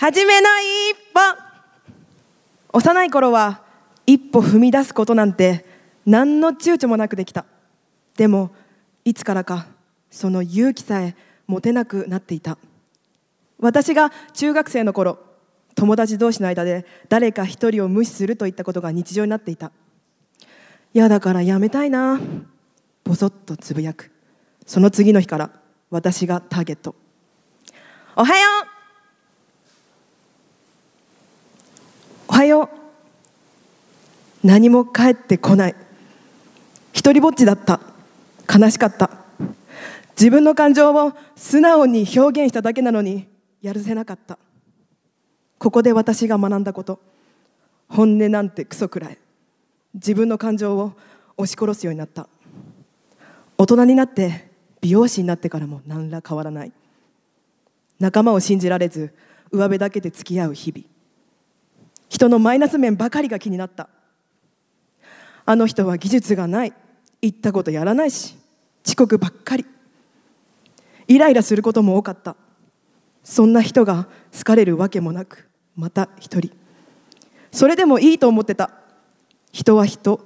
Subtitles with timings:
[0.00, 1.20] 初めの一歩。
[2.72, 3.62] 幼い頃は
[4.06, 5.66] 一歩踏み出すことなんて
[6.06, 7.44] 何の躊躇もなくできた。
[8.16, 8.52] でも
[9.04, 9.66] いつからか
[10.08, 11.16] その勇気さえ
[11.48, 12.58] 持てなくなっていた。
[13.58, 15.18] 私が中学生の頃
[15.74, 19.72] 友達同士の間で誰か一人を無視するといったことが日常になっていた。
[20.94, 22.20] 嫌だからやめたいな。
[23.02, 24.12] ぼそっとつぶやく。
[24.64, 25.50] その次の日から
[25.90, 26.94] 私がターゲット。
[28.14, 28.77] おはよう。
[32.38, 32.70] はよ
[34.44, 34.46] う。
[34.46, 35.74] 何も帰ってこない。
[36.92, 37.80] 一りぼっちだった。
[38.48, 39.10] 悲しかった。
[40.10, 43.26] 自分の感情を素直に表現しただけなのに
[43.60, 44.38] やるせなかった。
[45.58, 47.00] ここで私が学んだこと。
[47.88, 49.18] 本音なんてクソくらい。
[49.94, 50.92] 自分の感情を
[51.38, 52.28] 押し殺すようになった。
[53.56, 54.48] 大人になって
[54.80, 56.72] 美容師になってからも何ら変わらない。
[57.98, 59.12] 仲間を信じられず
[59.50, 60.86] 上辺だけで付き合う日々。
[62.08, 63.88] 人のマイナス面ばかりが気になった。
[65.44, 66.72] あの人は技術がない。
[67.20, 68.36] 言ったことやらないし。
[68.86, 69.66] 遅刻ばっかり。
[71.06, 72.36] イライラすることも多かった。
[73.24, 76.50] そんな人が好かれるわけもなくまた一人。
[77.50, 78.70] それでもいいと思ってた。
[79.52, 80.20] 人は人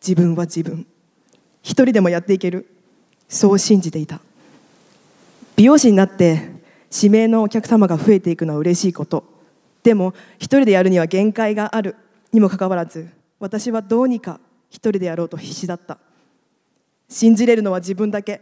[0.00, 0.86] 自分は自分。
[1.62, 2.66] 一人でもやっていける。
[3.28, 4.20] そう信じていた。
[5.56, 6.50] 美容師になって
[6.94, 9.31] 指名のお客様が増えていくのは嬉しいこと。
[9.82, 11.96] でも一人でやるには限界がある
[12.32, 13.08] にもかかわらず
[13.40, 14.38] 私はどうにか
[14.70, 15.98] 一人でやろうと必死だった。
[17.08, 18.40] 信じれるのは自分だけ。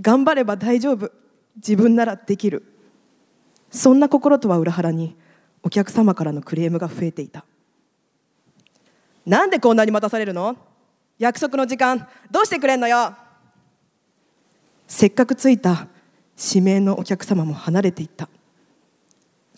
[0.00, 1.12] 頑張れば大丈夫。
[1.56, 2.64] 自分ならできる。
[3.70, 5.16] そんな心とは裏腹に
[5.62, 7.44] お客様からのクレームが増えていた。
[9.26, 10.56] なんでこんなに待たされるの？
[11.18, 13.14] 約束の時間どうしてくれんのよ？
[14.88, 15.86] せっかく着いた
[16.36, 18.28] 指名のお客様も離れていった。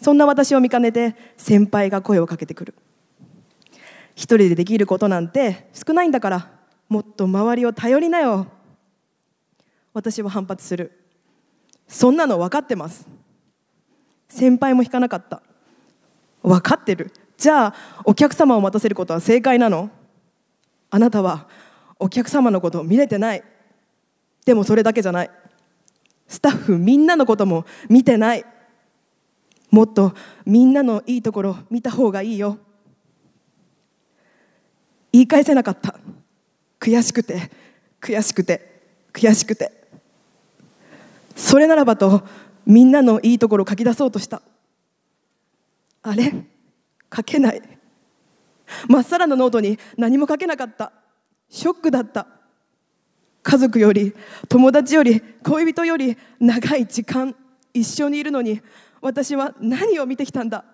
[0.03, 2.75] そんな私を見かねて先輩が声をかけてくる。
[4.17, 6.51] 一人でできることなんて少ないんだから
[6.89, 8.49] もっと周りを頼りなよ。
[9.95, 10.91] 私は反発する。
[11.87, 13.07] そんなの分かってます。
[14.29, 15.41] 先輩も引かなかった。
[16.43, 17.13] 分かってる。
[17.39, 17.75] じゃあ
[18.05, 19.89] お客様を待たせることは正解なの。
[20.91, 21.47] あなたは
[22.01, 23.45] お客様のことを見れてない。
[24.45, 25.31] でもそれだけじゃない。
[26.27, 28.45] スタッフみんなのことも見てない。
[29.73, 32.59] もっとみんなのいいところ見た方がいいよ。
[35.13, 35.99] 言い返せなかった。
[36.79, 37.51] 悔しくて
[38.01, 39.73] 悔しくて悔しくて。
[41.35, 42.23] それならばと
[42.67, 44.43] みんなのいいところ書き出そうとした。
[46.03, 46.33] あれ？
[47.15, 47.63] 書けない。
[48.89, 50.93] まっさらなノートに何も書けなかった。
[51.49, 52.27] ショックだった。
[53.43, 54.15] 家族より
[54.49, 57.35] 友達より恋人より長い時間
[57.73, 58.61] 一緒にいるのに
[59.03, 60.65] 私は何を見てきたんだ？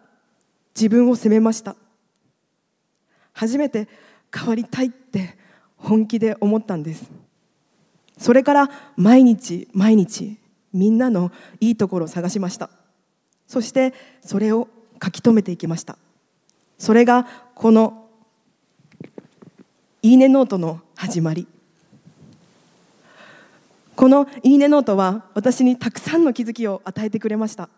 [0.77, 1.75] 自分を責めました。
[3.33, 3.89] 初めて
[4.33, 5.37] 変わりたいって
[5.77, 7.11] 本気で思ったんです。
[8.19, 10.37] それから毎日毎日
[10.73, 12.69] みんなのいいところを探しました。
[13.47, 14.69] そしてそれを
[15.03, 15.97] 書き留めていきました。
[16.77, 18.09] それがこの
[20.03, 21.49] 「いいねノート」の始まり。
[23.97, 27.69] この「いいねノート」は私にたくさんの気づきを与えてくれました。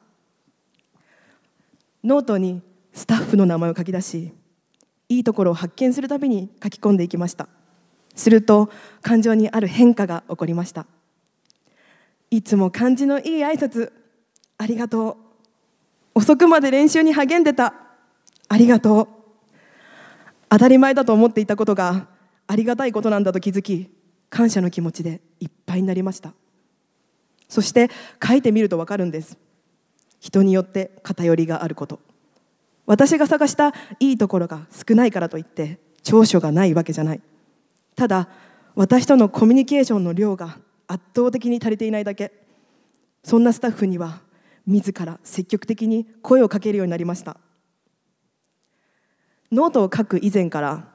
[2.02, 2.62] ノートに
[2.92, 4.32] スタッフの名前を書き出し
[5.08, 7.48] いいところを発見するたびに書き込んでいきました。
[8.14, 8.70] すると
[9.02, 10.86] 感情にある変化が起こりました。
[12.30, 13.92] いつも感じのいい挨拶
[14.56, 15.16] ありがとう。
[16.14, 17.74] 遅くまで練習に励んでた
[18.48, 19.08] ありがとう。
[20.48, 22.08] 当たり前だと思っていたことが
[22.46, 23.90] ありがたいことなんだと気づき
[24.28, 26.32] 感謝の気持ちでいっぱいになりました。
[27.48, 27.90] そして
[28.24, 29.36] 書いてみると分かるんです。
[30.20, 31.98] 人によって偏りがあること。
[32.86, 37.20] 私が探したいいところが少ないからといって長所がないわけじゃない。
[37.96, 38.28] ただ
[38.74, 42.32] 私とのコミュニケーションの量が圧倒的に足りていないだけ。
[43.22, 44.20] そんなスタッフには
[44.66, 47.36] 自ら積極的に声をかけるようになりました。
[49.52, 50.88] ノートを書く以前から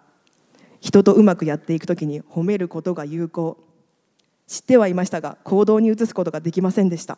[0.80, 3.58] 人とうまくやっていくときに褒めることが有効。
[4.48, 7.18] 知ってはいましたが行動に移すことができませんでした。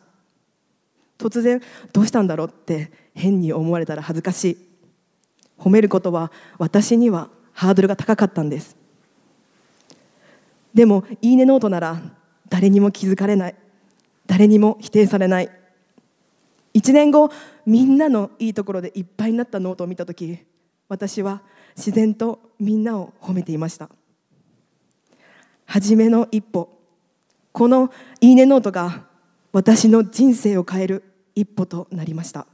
[1.17, 1.61] 突然
[1.93, 4.57] どうしたんだろうって変に思われたら恥ずかしい。
[5.57, 8.75] 褒めることは私にはハードルが高かったんです。
[10.73, 11.99] でも「いいねノート」なら
[12.49, 13.55] 誰にも気づかれない。
[14.27, 15.49] 誰にも否定されない。
[16.73, 17.31] 1年後
[17.65, 20.37] みんなのいいところでいっぱいになったノートを見た時
[20.87, 21.41] 私は
[21.75, 23.89] 自然とみんなを褒めていました。
[25.65, 26.69] 初めの一歩
[27.51, 27.91] この
[28.21, 29.06] 「いいねノート」が
[29.57, 32.45] 私の人生を変える一歩となりました。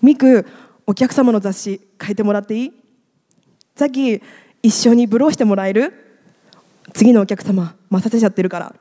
[0.00, 0.46] ミク
[0.86, 2.72] お客様の雑誌書いてもらっていい？
[3.74, 4.22] さっき
[4.62, 5.92] 一緒にブローしてもらえる？
[6.92, 8.76] 次のお客様待たせちゃってるから。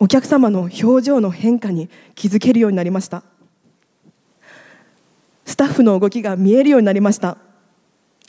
[0.00, 3.22] お客様の表情の変化に気づけるようになりました。
[5.46, 7.38] スタッフの動きが見えるようになりました。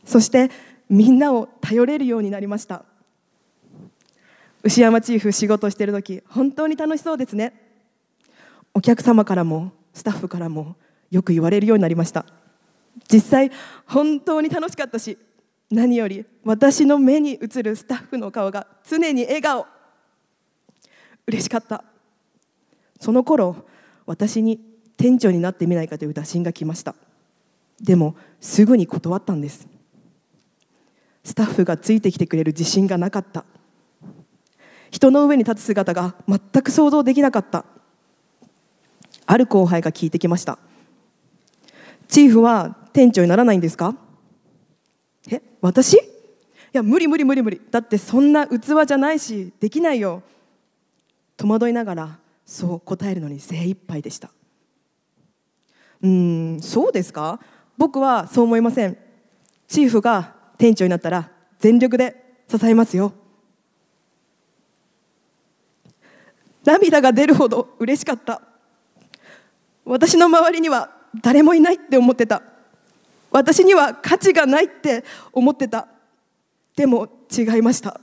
[0.06, 0.52] そして
[0.92, 2.86] みんなを頼れるようになりました。
[4.66, 7.54] 牛山チーフ仕事してる時本当に楽しそうですね。
[8.74, 10.76] お客様からもスタッフからも
[11.12, 12.26] よく言われるようになりました。
[13.08, 13.52] 実際
[13.86, 15.20] 本当に楽しかったし
[15.70, 19.68] 何より私の目に映るスタッフの顔が常に笑顔。
[21.28, 21.84] 嬉しかった。
[23.00, 23.68] その頃
[24.08, 24.60] 私に
[24.98, 26.96] 店長になってみないかという打診が来ました。
[27.80, 29.68] でもすぐに断ったんです。
[31.24, 33.46] スタッフがついてきてくれる自信がなかった。
[34.96, 37.66] 人の上に立つ姿が全く想像できなかった。
[39.26, 40.58] ある後輩が聞いてきました。
[42.08, 43.94] チーフは店長にならないんですか？
[45.30, 45.96] え私？
[45.96, 46.00] い
[46.72, 47.60] や無理無理無理無理。
[47.70, 50.24] だってそんな器じゃないしできないよ。
[51.36, 54.30] 戸惑いながらそう答えるのに精一杯でした。
[56.04, 57.42] うんそうですか？
[57.78, 58.98] 僕はそう思いません。
[59.68, 62.16] チーフが店長になったら全力で
[62.48, 63.12] 支えますよ。
[66.66, 68.42] 涙が出るほど嬉しかった。
[69.86, 70.90] 私の周りには
[71.22, 72.42] 誰もいないって思ってた。
[73.32, 75.88] 私には価値がないって思ってた。
[76.76, 78.02] でも違いました。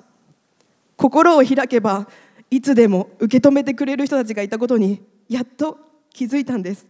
[0.97, 2.06] 心を開けば
[2.50, 5.79] いつでも受け止めてくれる人たちがいたことにやっと
[6.12, 6.87] 気づいたんです。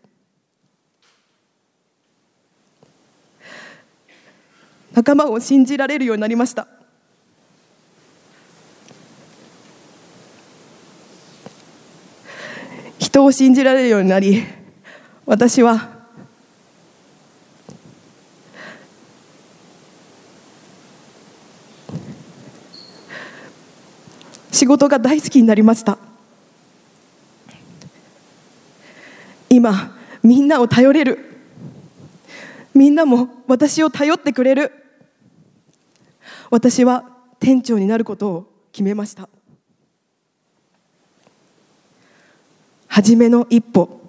[4.93, 6.69] 仲間を信じられるようになりました。
[13.13, 14.43] 人を信じられるようになり
[15.27, 15.91] 私は
[24.51, 25.99] 仕事が大好きになりました。
[29.51, 31.19] 今みんなを頼れる。
[32.73, 34.73] みんなも私を頼ってくれる。
[36.51, 37.11] 私は
[37.41, 39.29] 店長になることを決めました。
[42.93, 44.03] 初めの一歩。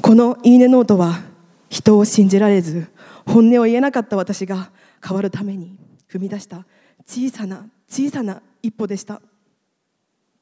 [0.00, 1.24] このいいねノートは
[1.68, 2.86] 人を信じられず
[3.26, 4.70] 本音を言えなかった私が
[5.04, 5.76] 変わるために
[6.08, 6.64] 踏み出した
[7.04, 9.20] 小さな小さな一歩でした。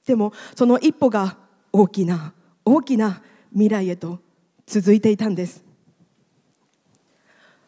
[0.07, 1.39] でもその一歩が
[1.73, 2.35] 大きな
[2.67, 3.23] 大きな
[3.53, 4.19] 未来へと
[4.67, 5.65] 続いていたんです。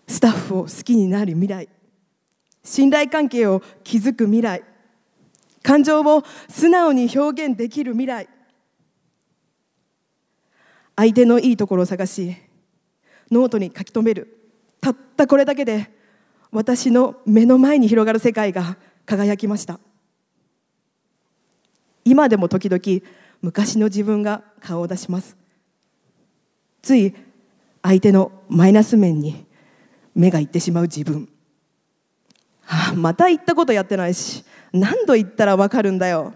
[0.07, 1.67] スタッフを好きになる未来
[2.63, 4.63] 信頼関係を築く未来
[5.67, 8.29] 感情を素直に表現できる未来。
[10.95, 12.37] 相手のいいところを探し
[13.33, 14.53] ノートに書き留める。
[14.81, 15.91] たったこれだけで
[16.53, 18.77] 私の目の前に広がる世界が
[19.07, 19.81] 輝きました。
[22.05, 23.05] 今でも時々
[23.43, 25.37] 昔の自分が顔を出します。
[26.81, 27.13] つい
[27.83, 29.45] 相手のマイナス面に
[30.15, 31.29] 目がいってしまう自分、
[32.61, 34.45] はあ、また言ったことやってないし。
[34.73, 36.35] 何度言ったら分かるんだよ。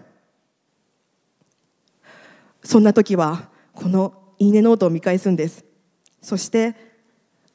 [2.63, 5.65] そんな時はこのいいねノートを見返すんです。
[6.21, 6.75] そして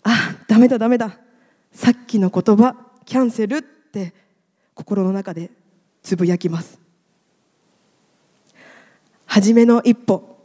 [0.02, 1.18] あダメだダメだ。
[1.72, 4.14] さっきの言葉キャンセルって
[4.74, 5.50] 心の中で
[6.02, 6.78] つぶやきます。
[9.26, 10.36] 初めの一歩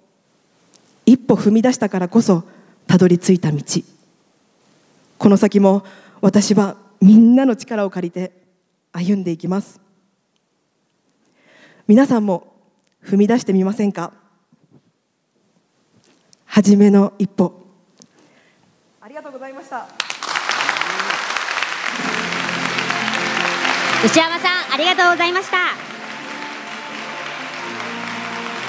[1.05, 2.43] 一歩踏み出したからこそ
[2.87, 3.61] たどり着いた道。
[5.17, 5.83] この先も
[6.21, 8.31] 私はみんなの力を借りて
[8.91, 9.80] 歩んでいきます。
[11.91, 12.53] 皆さんも
[13.03, 14.13] 踏み出してみませんか？
[16.45, 17.51] 初めの一歩。
[19.01, 19.85] ありがとうございました。
[24.05, 25.57] 牛山さんありがとうございました